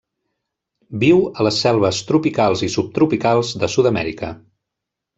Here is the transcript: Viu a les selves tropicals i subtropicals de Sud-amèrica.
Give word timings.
Viu 1.03 1.19
a 1.27 1.45
les 1.49 1.59
selves 1.67 2.01
tropicals 2.13 2.65
i 2.69 2.73
subtropicals 2.79 3.55
de 3.65 3.71
Sud-amèrica. 3.77 4.35